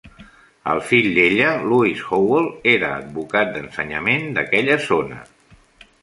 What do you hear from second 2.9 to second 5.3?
advocat d'ensenyament d'aquella zona.